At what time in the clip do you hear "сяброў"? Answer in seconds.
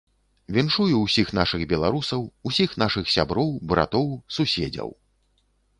3.17-3.53